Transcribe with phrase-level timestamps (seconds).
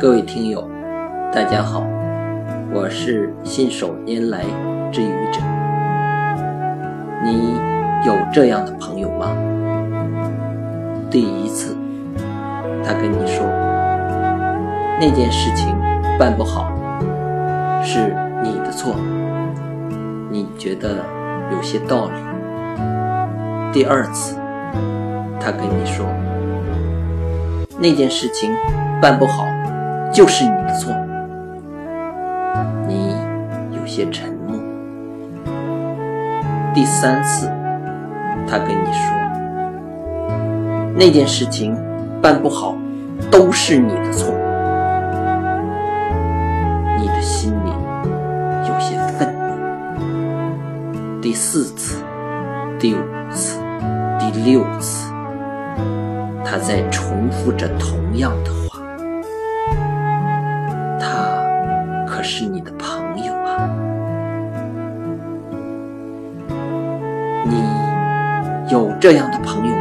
[0.00, 0.64] 各位听友，
[1.32, 1.82] 大家好，
[2.72, 4.44] 我是信手拈来
[4.92, 5.40] 之愚者。
[7.24, 7.56] 你
[8.06, 9.36] 有这样的朋友吗？
[11.10, 11.76] 第一次，
[12.84, 13.44] 他跟你说
[15.00, 15.74] 那件事情
[16.16, 16.70] 办不好，
[17.82, 18.94] 是你的错，
[20.30, 21.04] 你觉得
[21.50, 23.72] 有些道理。
[23.72, 24.36] 第二次，
[25.40, 26.06] 他跟你说
[27.80, 28.54] 那件事情
[29.02, 29.44] 办不好。
[30.12, 30.92] 就是你的错，
[32.86, 33.14] 你
[33.70, 34.58] 有些沉默。
[36.74, 37.48] 第三次，
[38.48, 39.14] 他跟你说
[40.96, 41.76] 那件事情
[42.20, 42.74] 办不好，
[43.30, 44.34] 都是你的错，
[46.98, 47.70] 你的心里
[48.66, 51.20] 有些愤怒。
[51.20, 52.02] 第四次、
[52.78, 52.98] 第五
[53.30, 53.60] 次、
[54.18, 55.12] 第六次，
[56.44, 58.67] 他在重复着同样的话。
[62.38, 63.68] 是你的朋友啊，
[67.44, 67.60] 你
[68.72, 69.74] 有这样的朋友